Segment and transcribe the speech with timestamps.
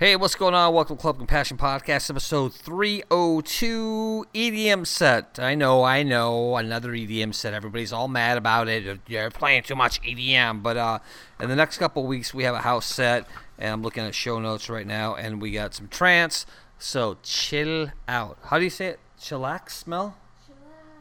[0.00, 0.72] Hey, what's going on?
[0.72, 5.38] Welcome to Club Compassion Podcast, episode 302 EDM set.
[5.38, 7.52] I know, I know, another EDM set.
[7.52, 8.98] Everybody's all mad about it.
[9.06, 10.62] You're playing too much EDM.
[10.62, 10.98] But uh,
[11.38, 13.26] in the next couple weeks, we have a house set,
[13.58, 16.46] and I'm looking at show notes right now, and we got some trance.
[16.78, 18.38] So chill out.
[18.44, 19.00] How do you say it?
[19.20, 20.16] Chillax smell?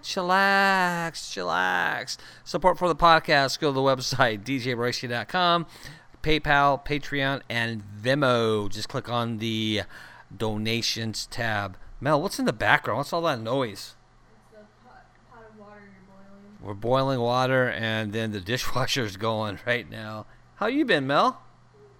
[0.03, 2.17] Chillax, chillax.
[2.43, 5.67] Support for the podcast, go to the website, djroyce.com.
[6.21, 8.69] PayPal, Patreon, and Venmo.
[8.69, 9.83] Just click on the
[10.35, 11.77] donations tab.
[12.01, 12.97] Mel, what's in the background?
[12.97, 13.95] What's all that noise?
[16.61, 20.25] We're boiling water, and then the dishwasher's going right now.
[20.55, 21.41] How you been, Mel?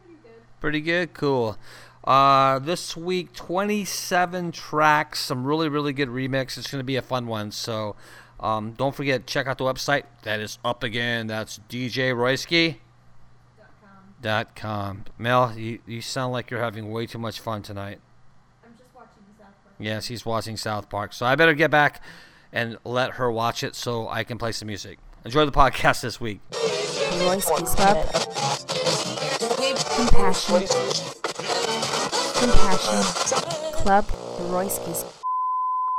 [0.04, 0.60] Pretty good.
[0.60, 1.14] Pretty good.
[1.14, 1.58] Cool.
[2.04, 6.58] Uh, this week, 27 tracks, some really, really good remix.
[6.58, 7.52] It's going to be a fun one.
[7.52, 7.96] So
[8.40, 10.04] um, don't forget, check out the website.
[10.24, 11.28] That is up again.
[11.28, 12.78] That's DJ Royski
[14.22, 15.06] dot com.
[15.18, 18.00] Mel, you, you sound like you're having way too much fun tonight.
[18.64, 19.76] I'm just watching South Park.
[19.80, 21.14] Yes, he's watching South Park.
[21.14, 22.02] So I better get back
[22.52, 25.00] and let her watch it so I can play some music.
[25.26, 26.40] Enjoy the podcast this week.
[26.52, 28.06] Royski's Club.
[29.96, 30.68] Compassion.
[32.40, 33.74] Compassion.
[33.74, 34.06] Club
[34.50, 35.06] Royski's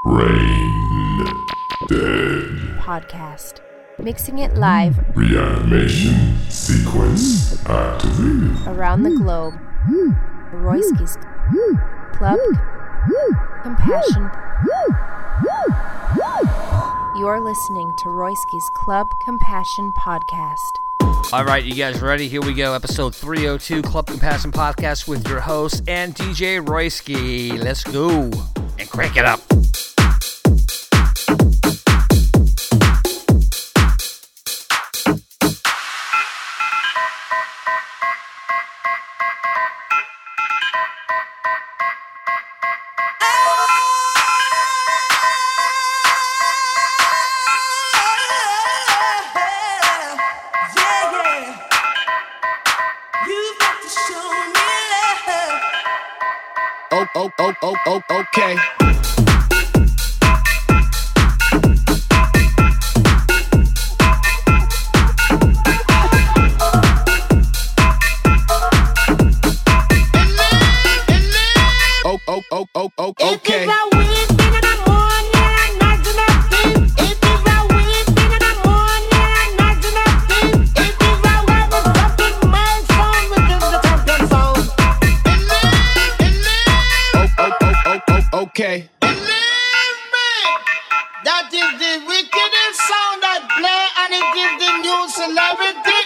[0.04, 1.46] Brain
[1.88, 2.78] dead.
[2.80, 3.60] podcast.
[4.02, 8.66] Mixing it live Reanimation sequence activated.
[8.66, 9.54] around the globe.
[10.52, 11.16] Royski's
[12.16, 12.38] Club
[13.62, 14.30] Compassion.
[17.18, 20.58] You're listening to Royski's Club Compassion podcast.
[21.32, 22.26] All right, you guys ready?
[22.28, 22.72] Here we go.
[22.74, 27.56] Episode 302 Club Compassion Podcast with your host and DJ Royski.
[27.62, 28.30] Let's go
[28.78, 29.40] and crank it up.
[57.14, 58.79] Oh, oh, oh, oh, okay.
[94.36, 95.99] Is the new celebrity.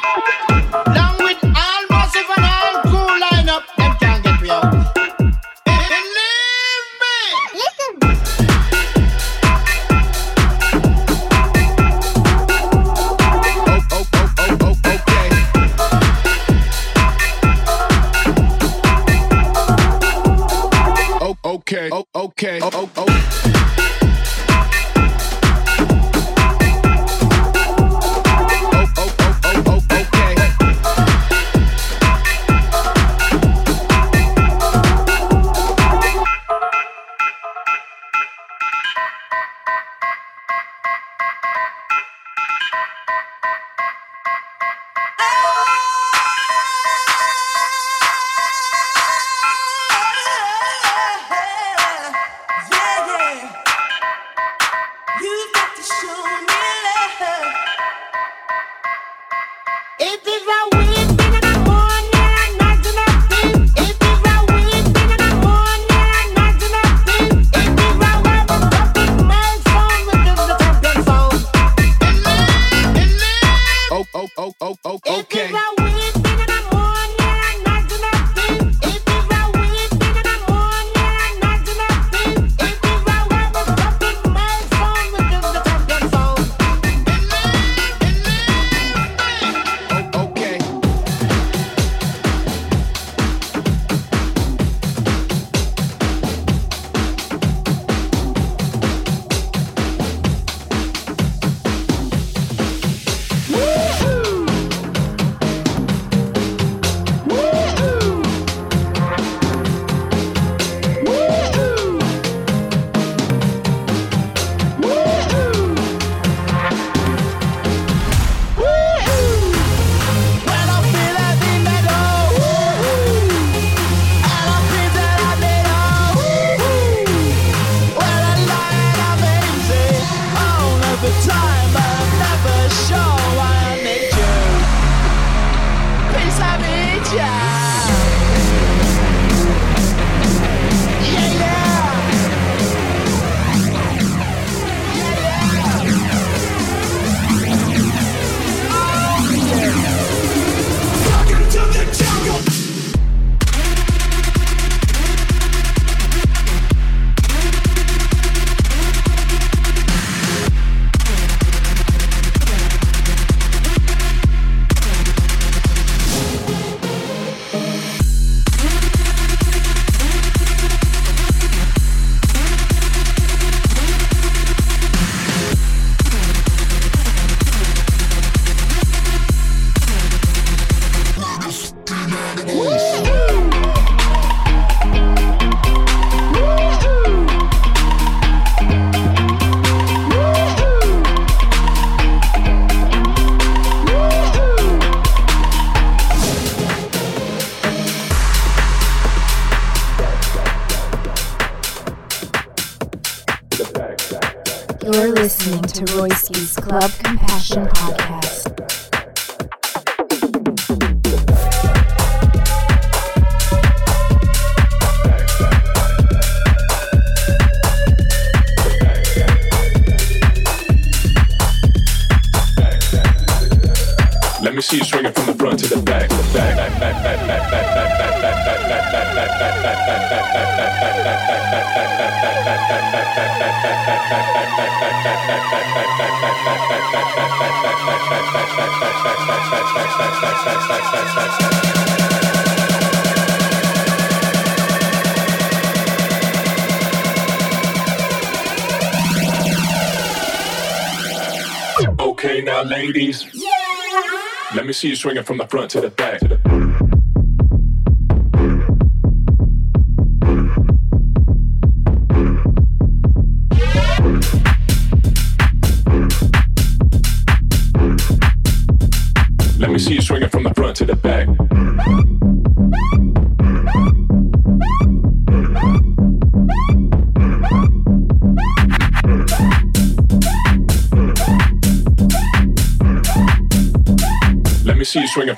[254.85, 256.04] see You're swinging from the front to the back.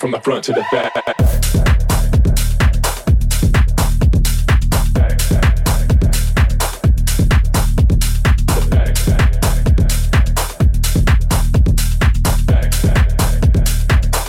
[0.07, 0.95] from the front to the back.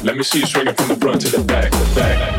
[0.04, 2.38] Let me see you swinging from the front to the back, the back.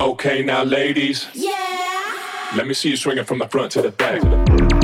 [0.00, 1.28] Okay, now ladies.
[1.34, 1.52] Yeah.
[2.56, 4.20] Let me see you swing it from the front to the back.
[4.22, 4.75] To the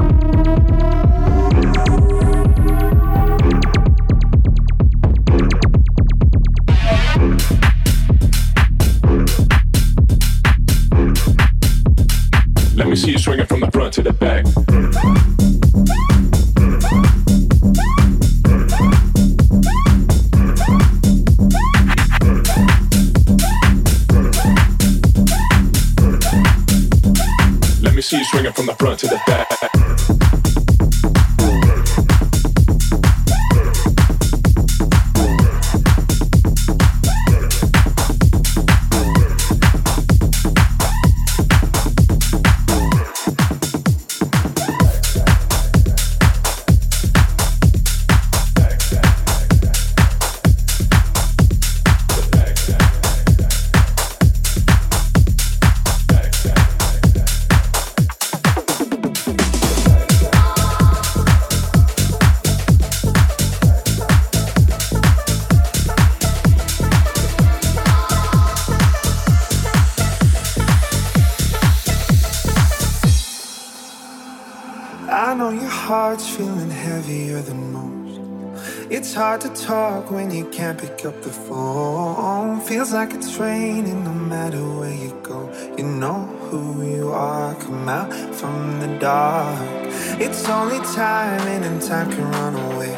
[92.04, 92.94] time can run away.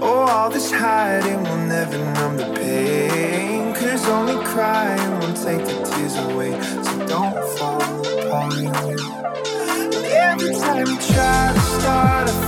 [0.00, 3.74] Oh, all this hiding will never numb the pain.
[3.74, 6.52] Cause only crying will take the tears away.
[6.84, 7.82] So don't fall
[8.18, 8.54] apart.
[8.54, 12.47] And every time you try to start a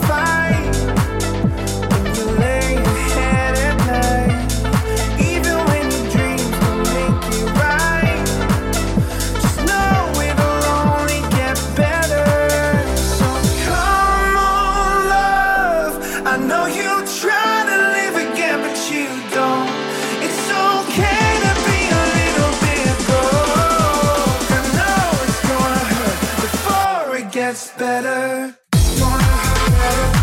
[27.50, 28.54] gets better.
[29.00, 30.19] Wanna hurt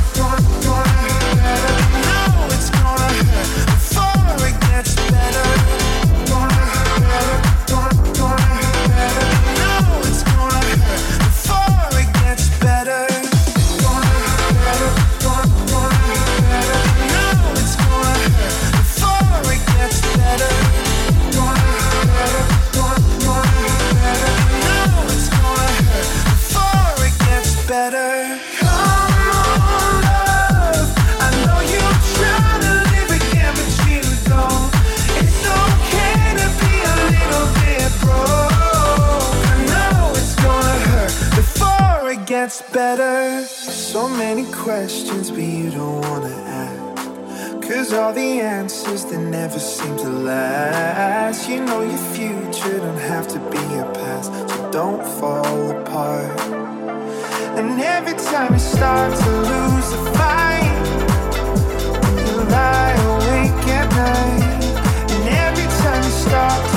[44.67, 47.61] questions, but you don't wanna ask.
[47.65, 51.47] Cause all the answers they never seem to last.
[51.47, 56.37] You know your future don't have to be your past, so don't fall apart.
[57.57, 60.85] And every time you start to lose the fight,
[62.27, 64.65] you lie awake at night.
[65.13, 66.76] And every time you start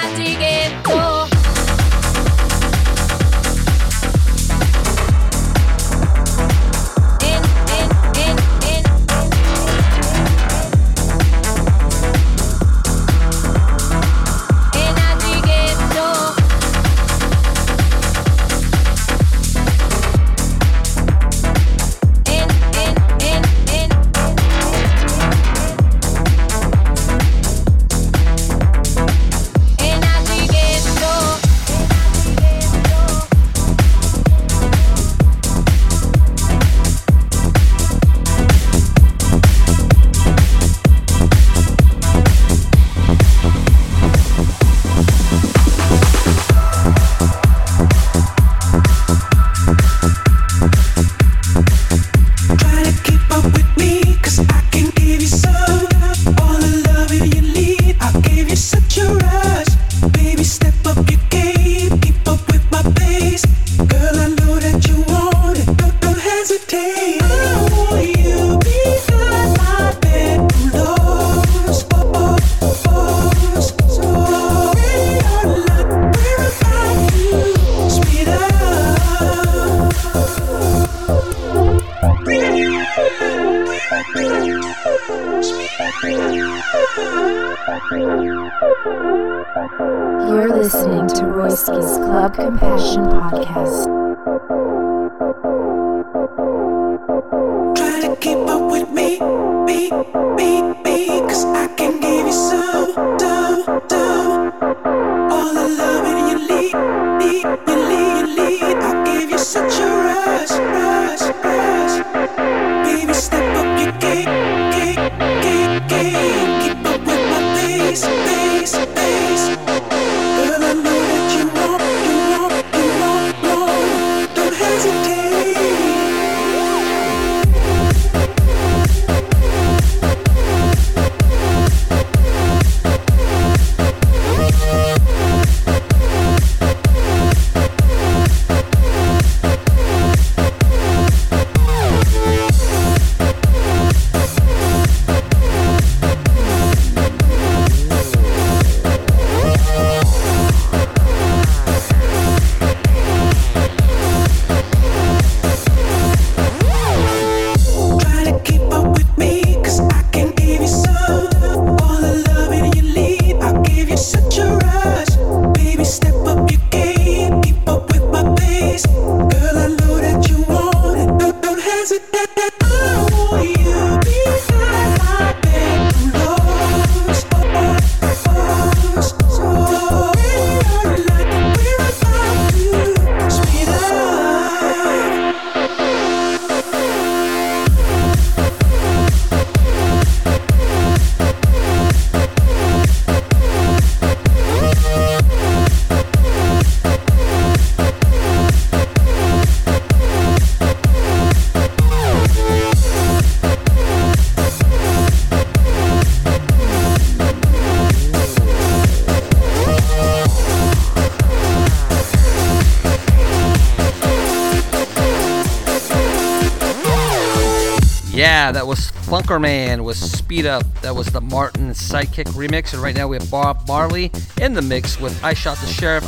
[218.41, 220.63] yeah, that was Funkerman with Speed Up.
[220.81, 222.73] That was the Martin Sidekick remix.
[222.73, 226.03] And right now we have Bob Marley in the mix with I Shot the Sheriff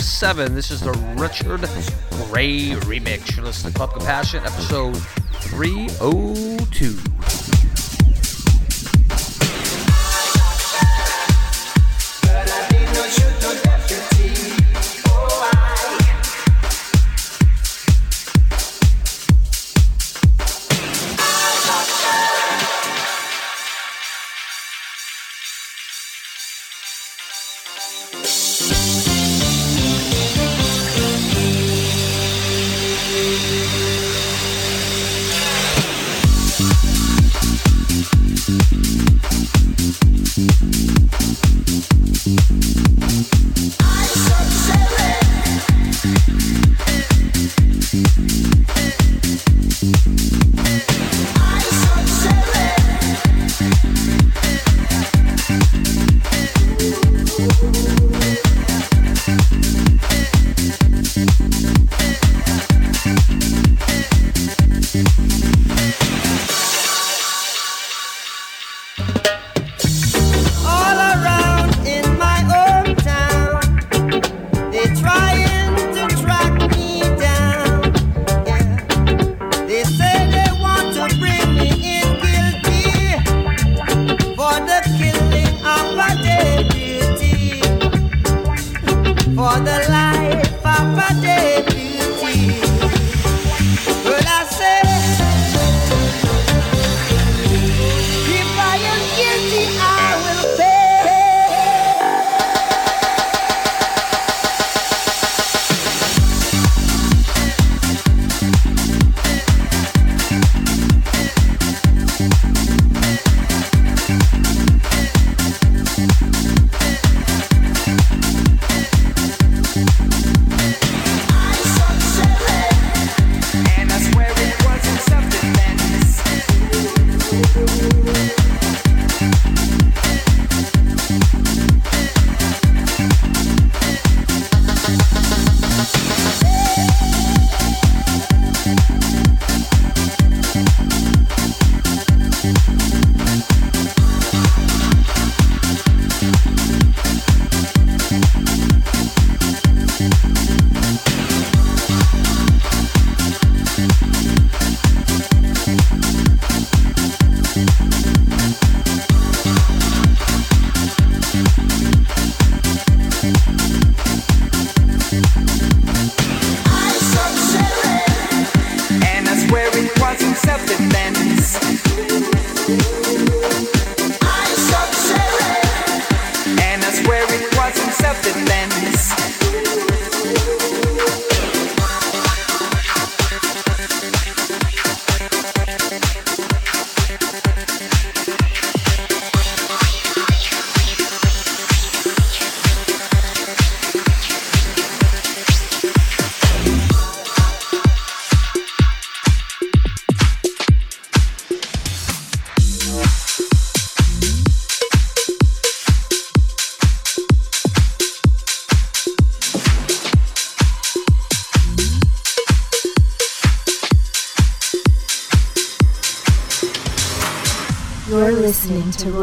[0.00, 0.54] 07.
[0.54, 1.60] This is the Richard
[2.30, 3.36] Grey remix.
[3.36, 7.17] You're listening to Club Compassion, episode 302.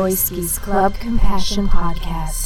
[0.05, 2.44] Royski's Club Compassion Podcast.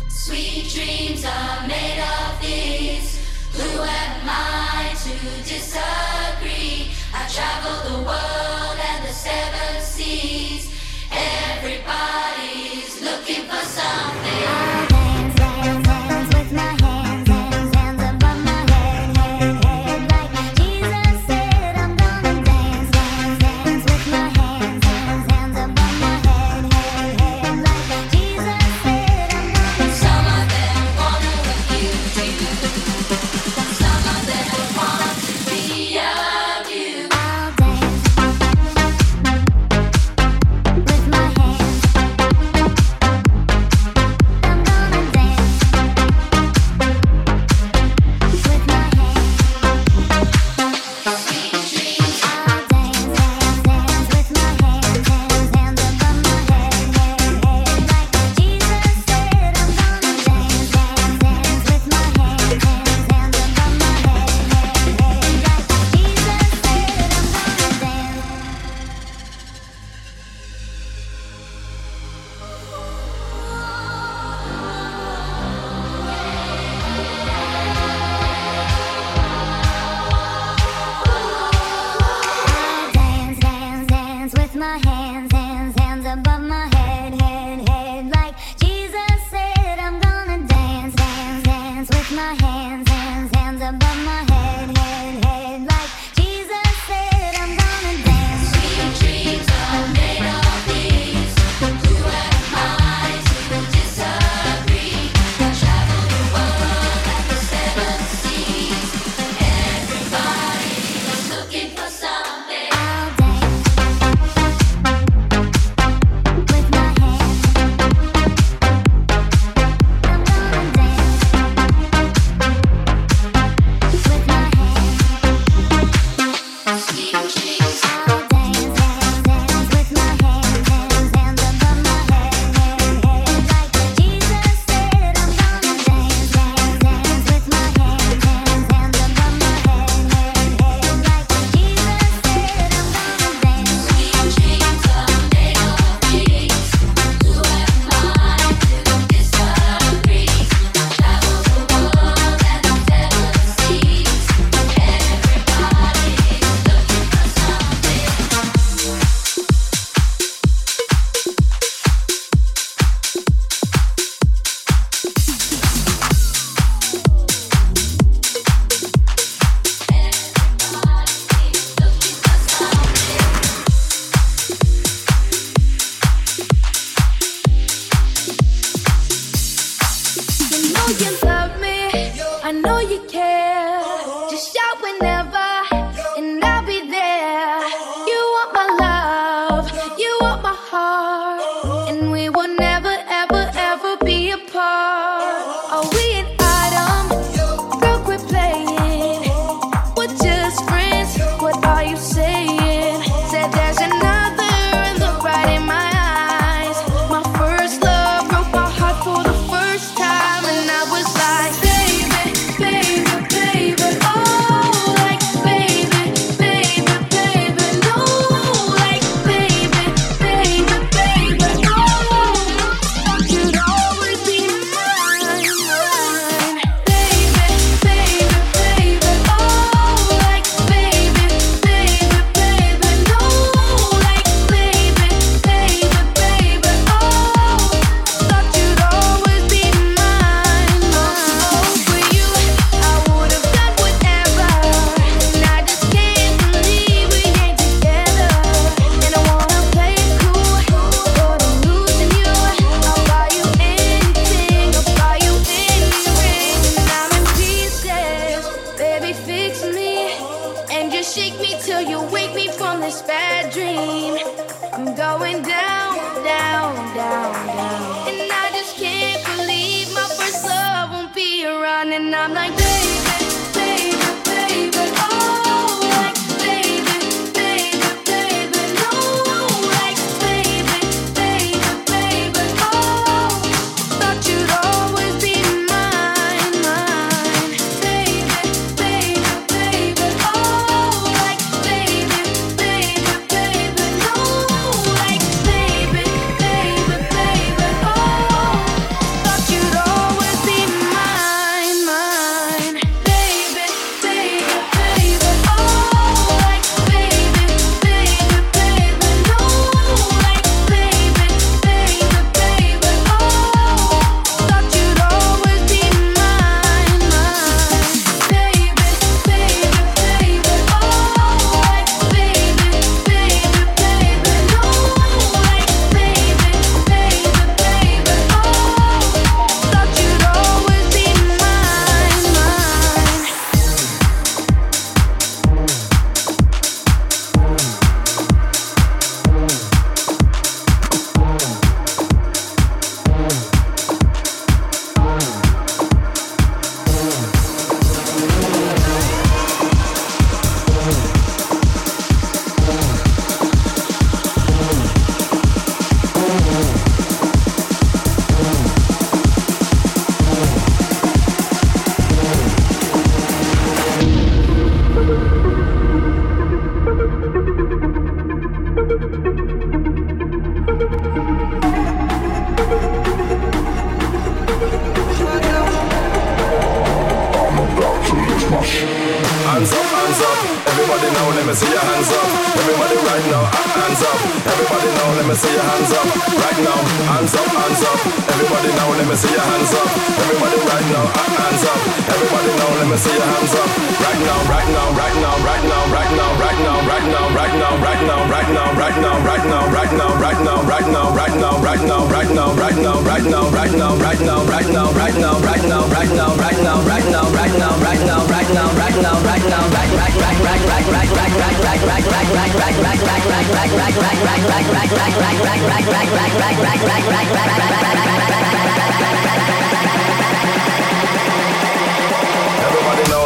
[92.19, 92.98] My hands,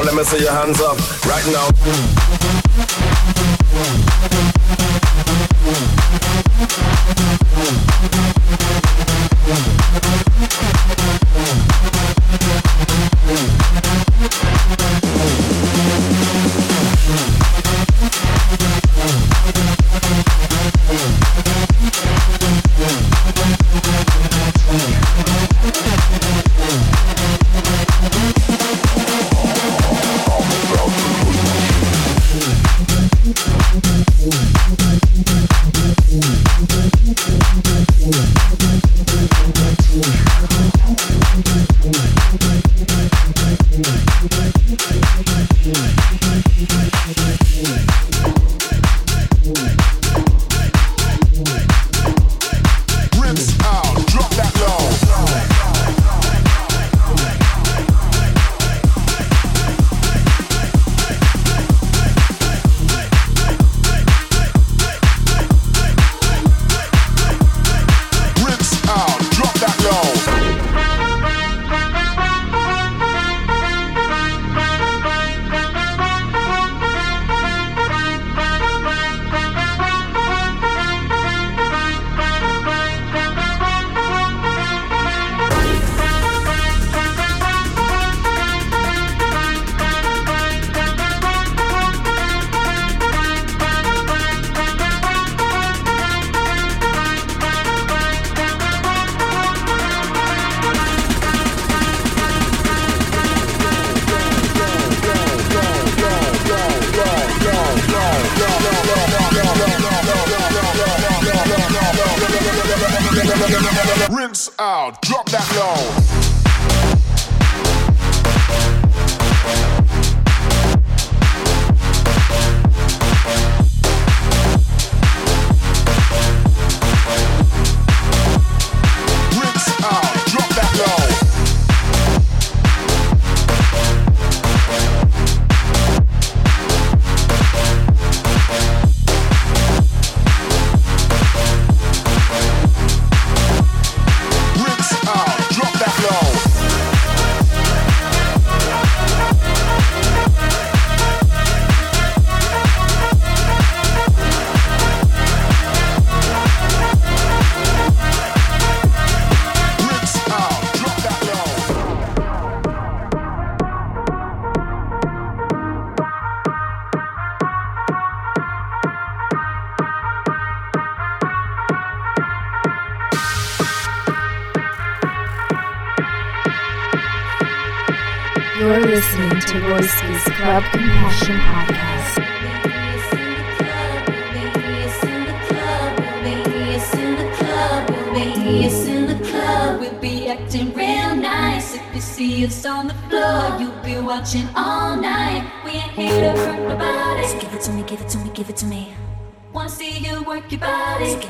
[0.06, 1.70] let me see your hands up right now.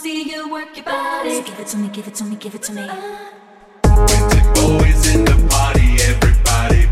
[0.00, 1.34] See you work your body.
[1.36, 2.88] So give it to me, give it to me, give it to me.
[2.88, 2.96] Uh.
[4.54, 6.89] Boys in the party, everybody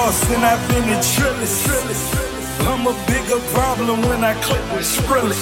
[0.00, 1.56] Boss, and I've been in Trillis.
[2.70, 5.36] I'm a bigger problem when I click with Skrillex.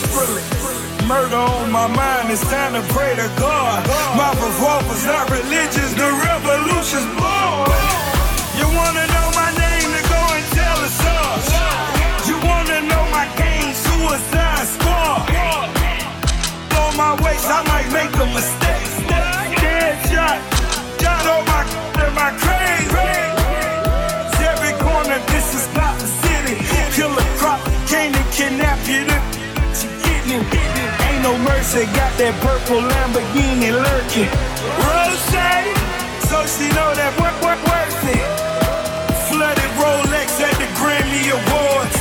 [1.06, 3.78] Murder on my mind, it's time to pray to God.
[4.18, 7.70] My revolver's not religious, the revolution's born.
[8.58, 11.48] You wanna know my name, then go and tell the source.
[12.28, 15.22] You wanna know my game, suicide squad.
[16.82, 18.67] On my waist, I might make a mistake.
[31.68, 34.32] Mercy, got that purple Lamborghini lurking.
[34.88, 35.20] Rose,
[36.24, 38.24] so she know that work, work, worth it.
[39.28, 42.00] Flooded Rolex at the Grammy Awards.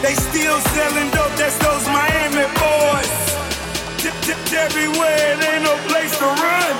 [0.00, 3.12] They still selling dope, that's those Miami boys.
[4.00, 6.72] Tip, tip, everywhere, it ain't no place to run.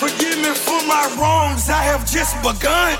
[0.00, 2.96] Forgive me for my wrongs, I have just begun.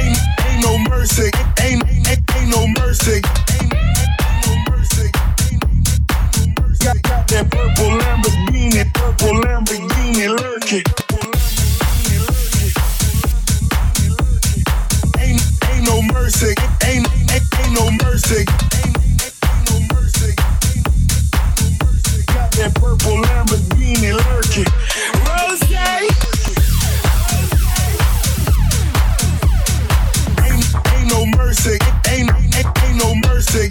[0.00, 0.16] Ain't,
[0.48, 1.28] ain't no mercy,
[1.60, 3.20] ain't, ain't, ain't no mercy.
[7.48, 10.84] Purple Lamborghini, purple Lamborghini lurking.
[15.18, 18.44] Ain't, ain't no mercy, ain't, ain't, ain't no mercy.
[22.26, 24.66] Got that purple Lamborghini lurking.
[30.44, 31.78] Ain't, ain't no mercy,
[32.10, 33.68] ain't, ain't, ain't no mercy.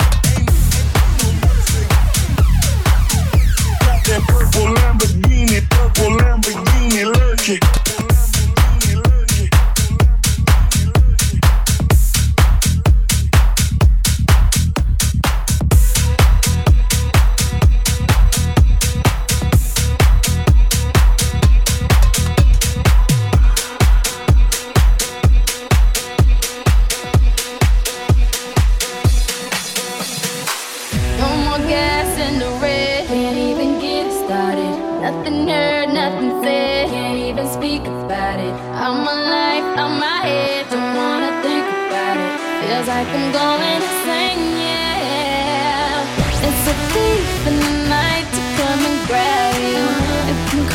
[4.10, 7.89] That purple Lamborghini, purple Lamborghini lurking.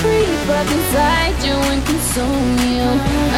[0.01, 2.87] Creep up inside you and consume you.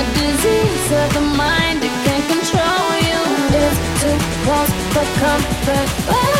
[0.01, 3.21] A disease of the mind, it can't control you.
[3.63, 5.89] It's too close for comfort.
[6.09, 6.37] Oh.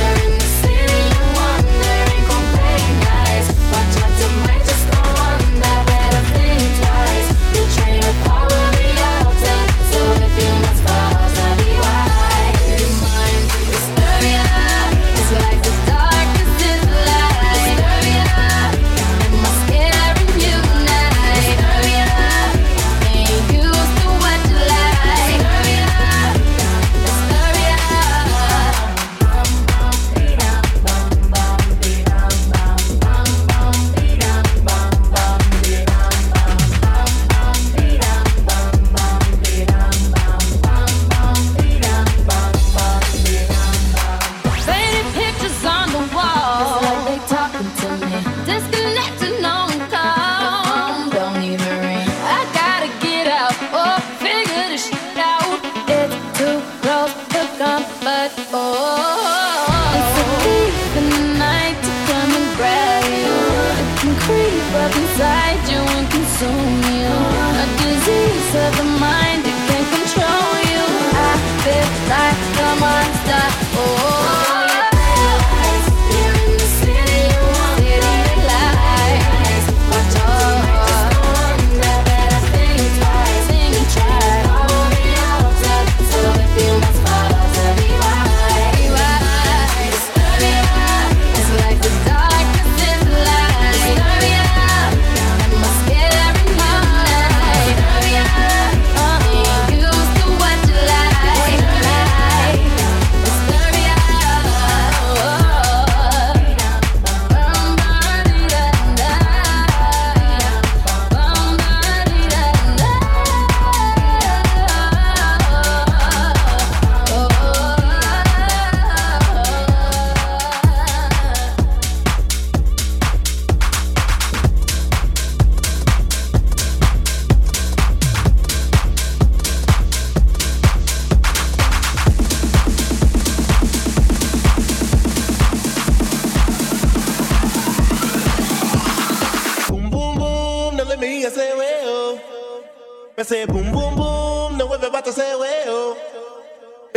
[0.00, 0.39] say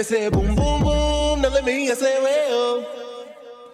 [0.04, 2.86] Me say boom boom boom, now let me hear say well.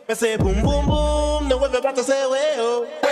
[0.07, 2.87] Me say boom boom boom, now everybody say well.
[3.01, 3.08] Well.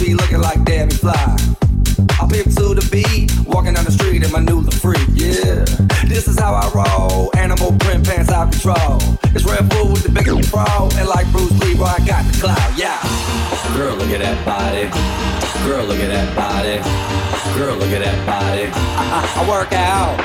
[0.00, 1.36] Be looking like Debbie Fly.
[2.16, 4.72] I pimp to the beat, walking down the street in my new the
[5.12, 5.64] yeah.
[6.08, 8.96] This is how I roll, animal print pants out control.
[9.36, 12.72] It's Red Bull with the bigger pro, and like Bruce Lee, I got the clout,
[12.80, 12.96] yeah.
[13.76, 14.88] Girl, look at that body.
[15.68, 16.80] Girl, look at that body.
[17.58, 18.72] Girl, look at that body.
[18.72, 20.16] I work out.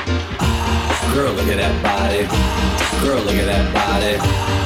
[1.12, 2.24] Girl, look at that body.
[3.04, 4.65] Girl, look at that body.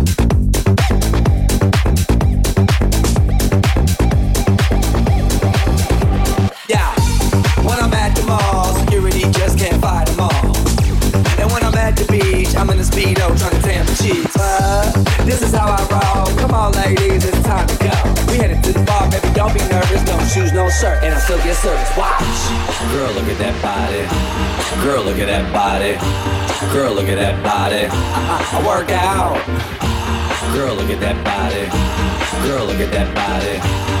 [13.01, 16.37] Speedo trying to tan the this is how I roll.
[16.37, 17.93] Come on, ladies, it's time to go.
[18.29, 20.05] We headed to the bar, baby, don't be nervous.
[20.05, 21.89] No shoes, no shirt, and I still get service.
[21.97, 22.21] Watch.
[22.93, 24.05] Girl, look at that body.
[24.83, 25.97] Girl, look at that body.
[26.73, 27.87] Girl, look at that body.
[27.89, 29.37] I, I work out.
[30.53, 31.65] Girl, look at that body.
[32.47, 34.00] Girl, look at that body.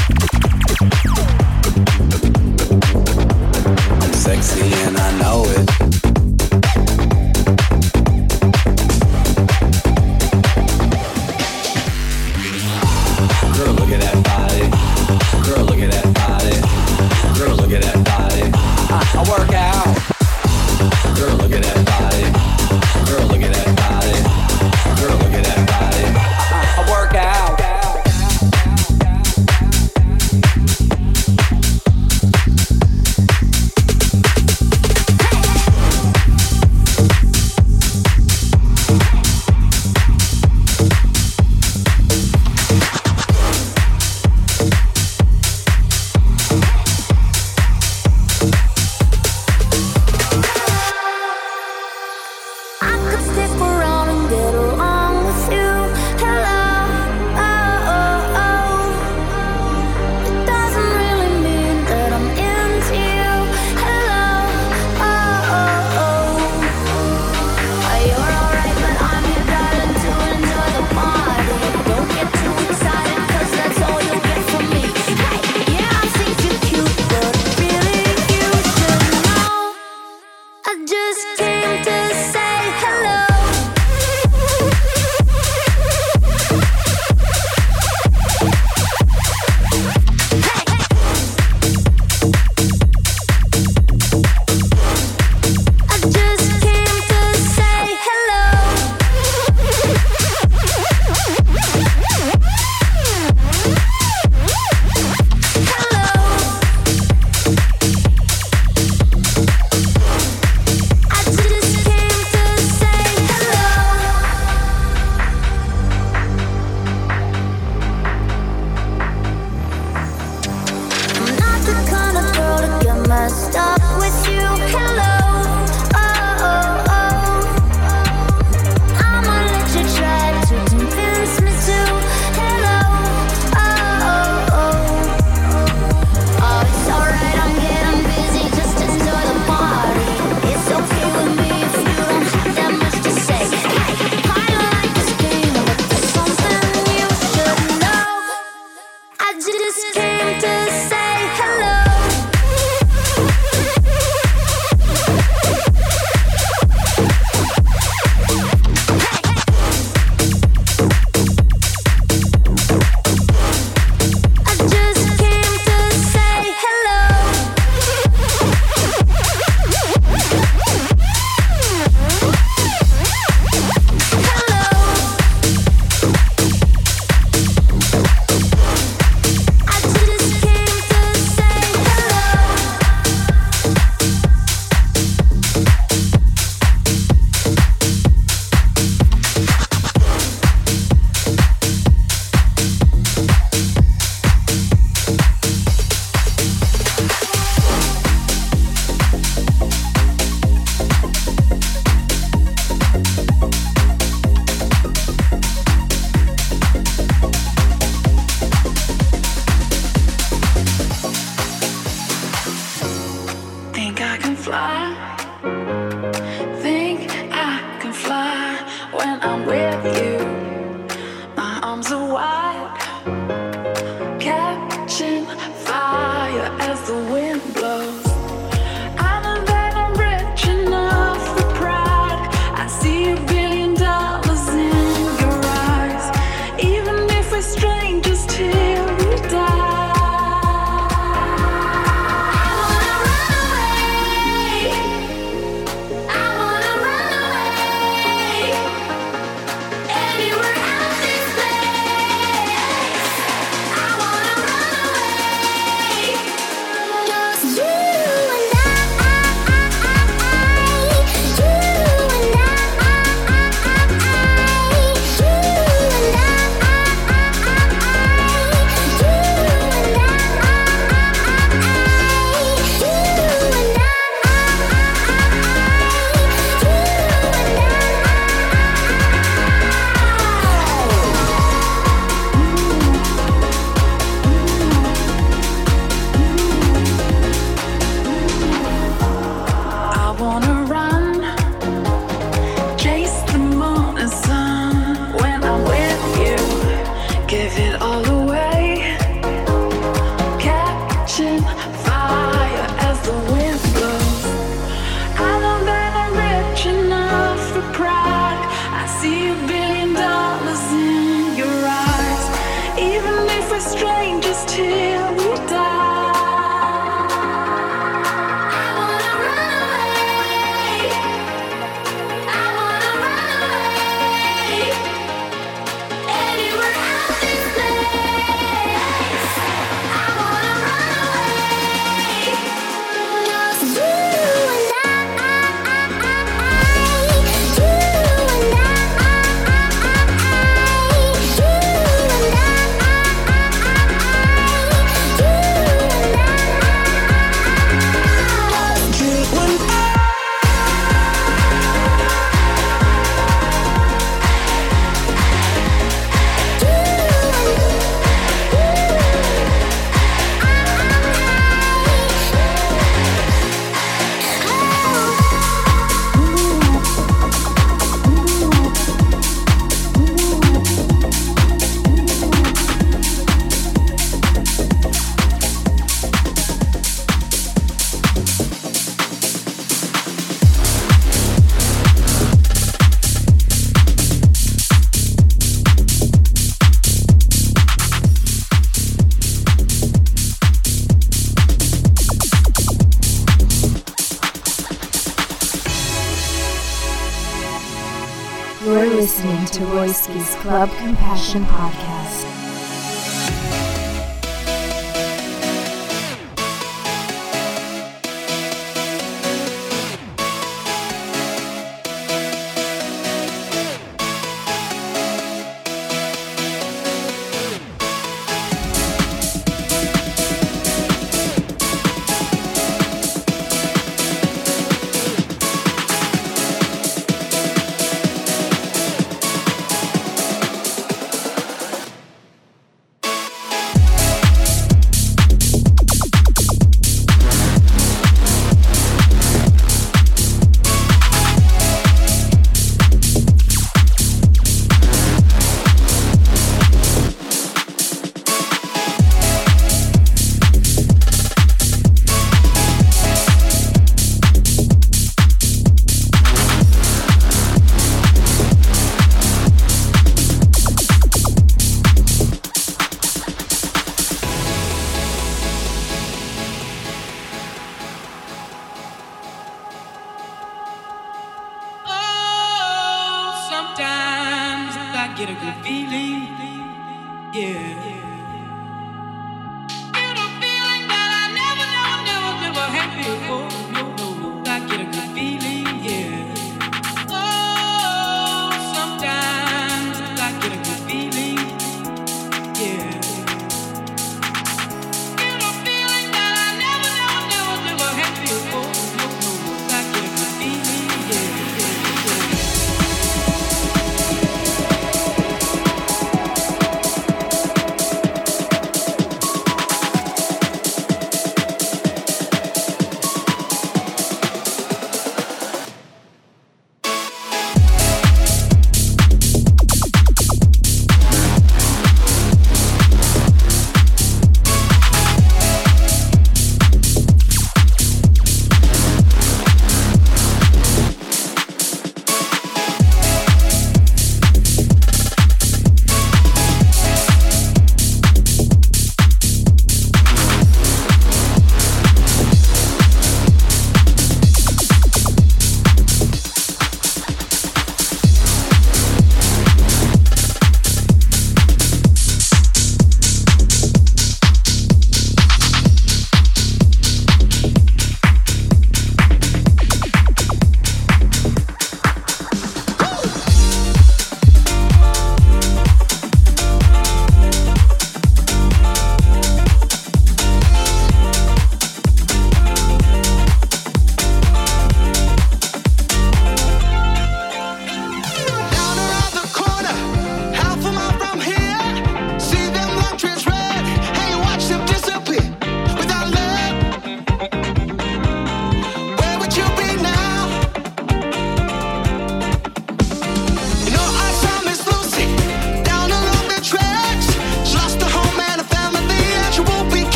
[400.29, 401.90] Club Compassion Podcast.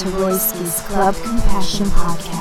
[0.00, 2.39] To Royski's Club Compassion Podcast.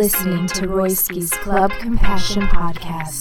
[0.00, 3.19] Listening to Royski's Club Compassion Podcast.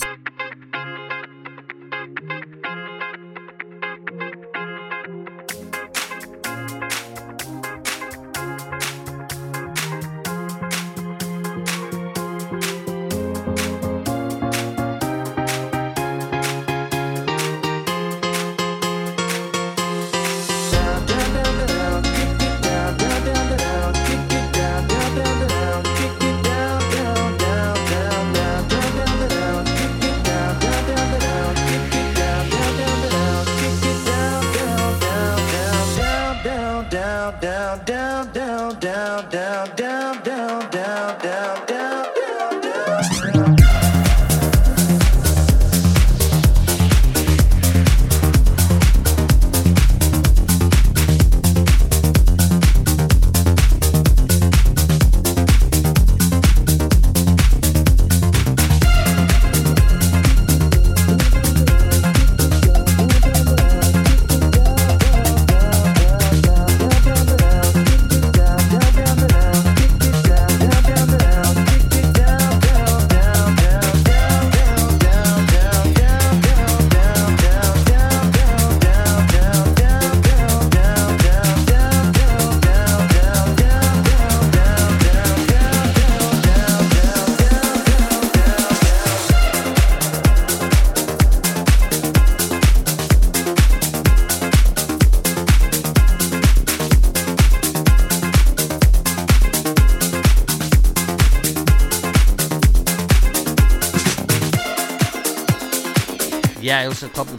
[107.01, 107.29] Was a Club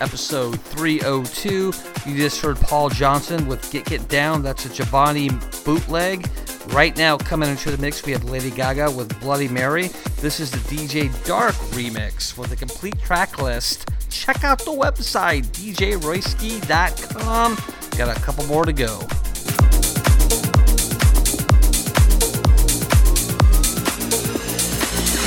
[0.00, 1.72] episode 302.
[2.06, 4.42] You just heard Paul Johnson with Get Get Down.
[4.42, 5.30] That's a Giovanni
[5.64, 6.28] bootleg.
[6.68, 9.88] Right now, coming into the mix, we have Lady Gaga with Bloody Mary.
[10.20, 12.32] This is the DJ Dark remix.
[12.32, 17.56] For the complete track list, check out the website, djroyski.com.
[17.96, 19.00] Got a couple more to go.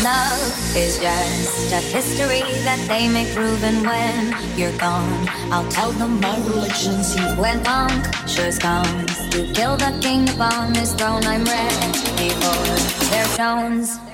[0.04, 5.30] Love is just a history that they make proven when you're gone.
[5.52, 7.22] I'll tell them my religion's you.
[7.40, 14.11] When punctures comes to kill the king upon his throne, I'm ready for their tones.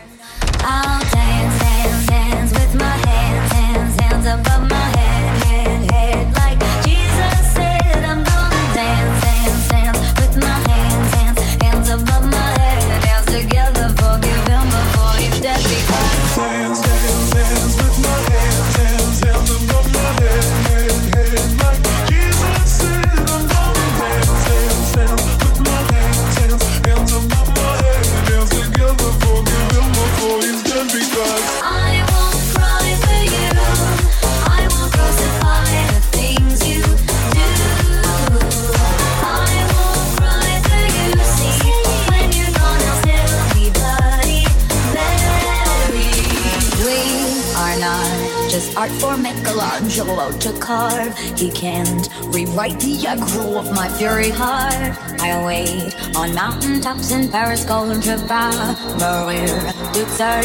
[50.07, 51.17] Michelangelo to carve.
[51.37, 54.97] He can't rewrite the aggro of my fury heart.
[55.19, 58.51] I wait on mountaintops in Paris, Golden Trippa,
[58.99, 59.47] Maria
[59.93, 60.43] Duxer.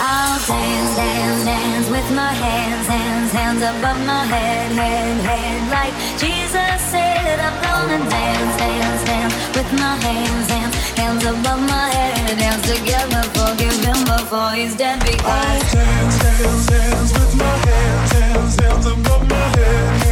[0.00, 5.70] I'll dance, dance, dance with my hands, hands, hands above my head, head, head.
[5.70, 11.88] Like Jesus said, I'm gonna dance, dance, dance with my hands, hands, hands above my
[11.90, 12.38] head.
[12.38, 15.72] Dance together, forgive him before he's dead because.
[15.72, 18.27] dance, dance, dance with my hands, hands,
[18.60, 20.07] hands above my head.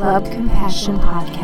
[0.00, 1.39] Club Compassion Podcast.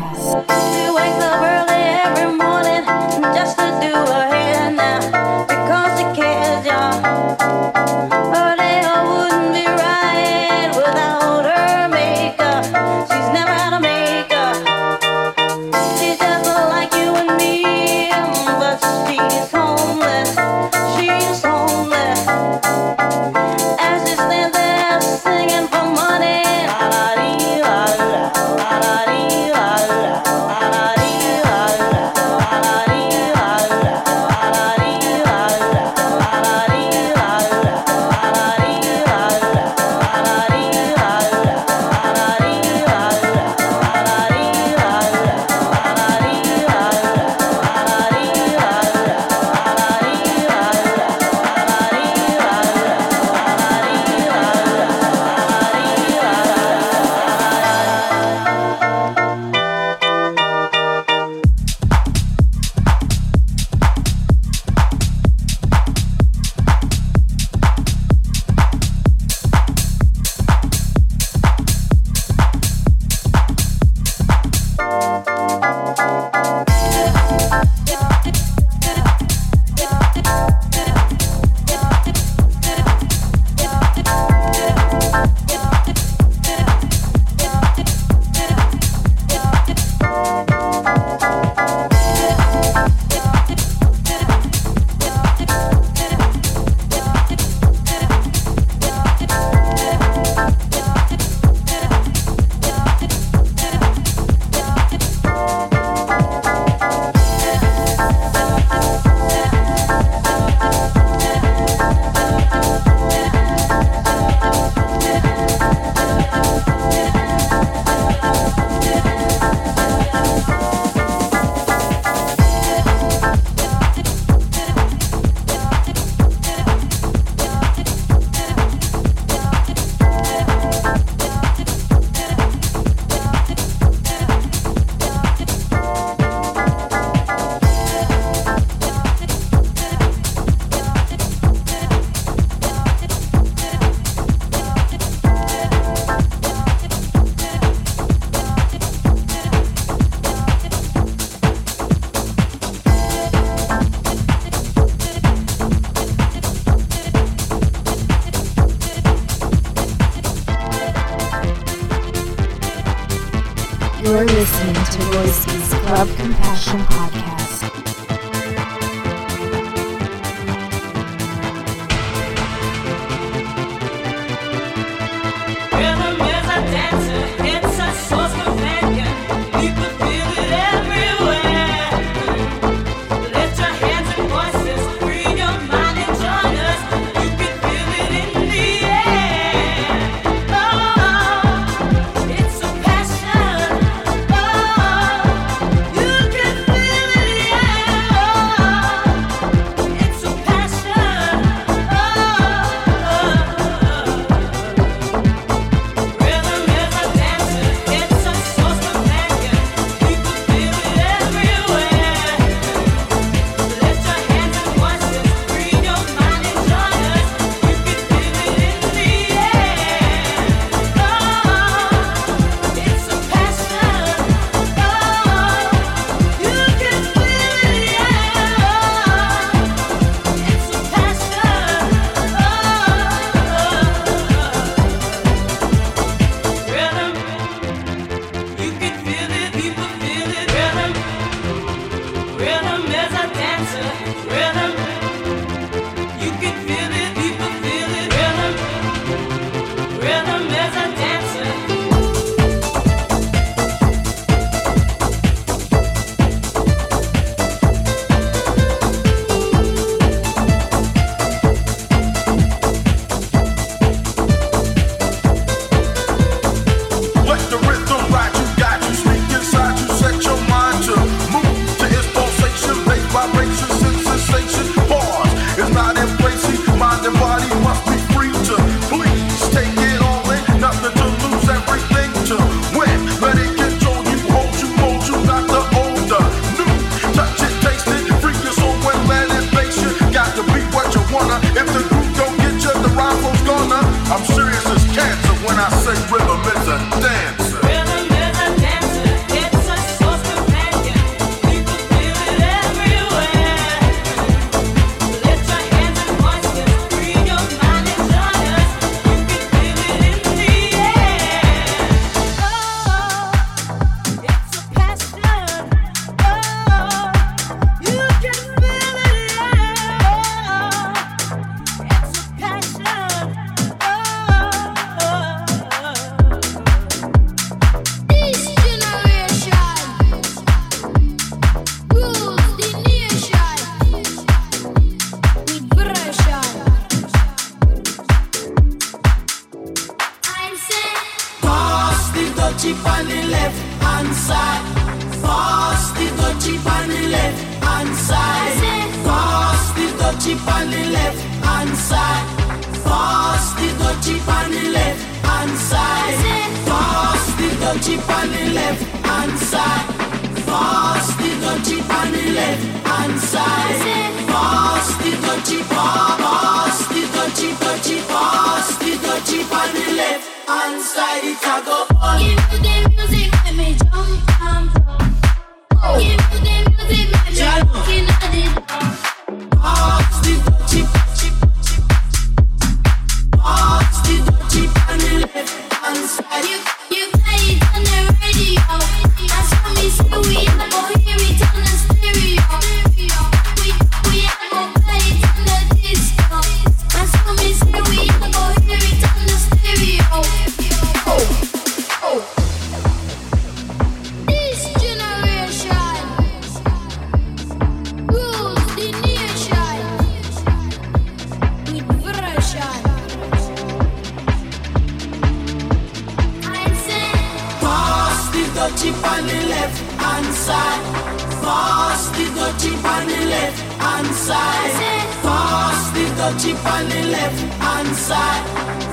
[426.37, 428.45] Dutchie on the left hand side.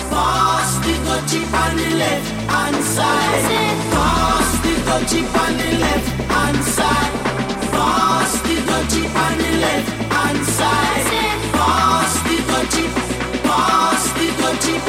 [0.08, 3.44] Pass the dutchie on the left hand side.
[3.92, 7.12] Pass the dutchie on the left hand side.
[7.68, 11.04] Pass the dutchie on the left hand side.
[11.52, 12.88] Pass the dutchie.
[13.44, 14.80] Pass the dutchie.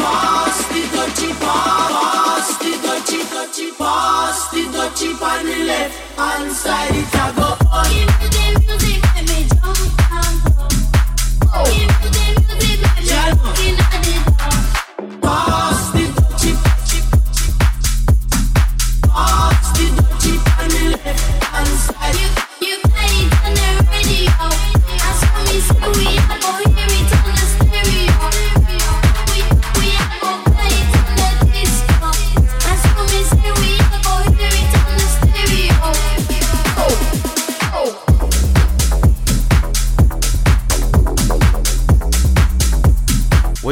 [0.00, 1.32] Pass the dutchie.
[1.44, 3.22] Pass the dutchie.
[3.36, 3.76] Dutchie.
[3.76, 6.94] Pass the dutchie on the left hand side.
[6.94, 8.07] It a go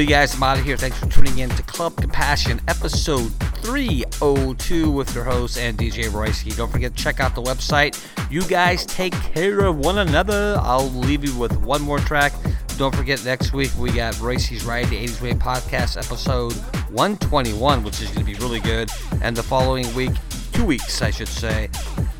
[0.06, 0.76] you guys, I'm out of here.
[0.76, 3.28] Thanks for tuning in to Club Compassion, episode
[3.64, 6.56] 302 with your host and DJ Royski.
[6.56, 8.00] Don't forget to check out the website.
[8.30, 10.58] You guys take care of one another.
[10.60, 12.32] I'll leave you with one more track.
[12.78, 16.52] Don't forget, next week we got Royski's Ride the 80s Way podcast, episode
[16.92, 18.88] 121, which is going to be really good.
[19.22, 20.12] And the following week,
[20.52, 21.68] two weeks, I should say,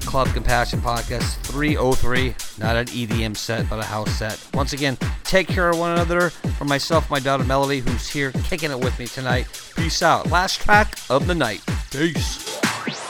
[0.07, 2.35] Club Compassion Podcast 303.
[2.59, 4.41] Not an EDM set, but a house set.
[4.55, 6.31] Once again, take care of one another.
[6.31, 9.47] For myself, my daughter Melody, who's here kicking it with me tonight.
[9.77, 10.31] Peace out.
[10.31, 11.63] Last track of the night.
[11.91, 12.59] Peace.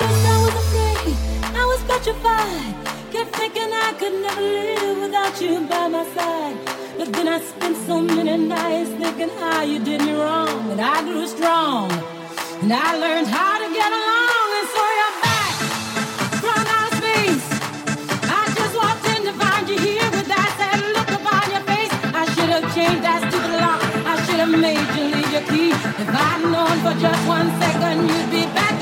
[0.00, 1.16] I was afraid,
[1.54, 3.12] I was petrified.
[3.12, 6.56] Kept thinking I could never live without you by my side.
[6.98, 10.70] But then I spent so many nights thinking how you did me wrong.
[10.70, 11.92] And I grew strong.
[12.62, 14.45] And I learned how to get along.
[22.86, 23.80] Changed that stupid lock.
[24.06, 25.70] I should have made you leave your key.
[26.02, 28.75] If I'd known for just one second you'd be back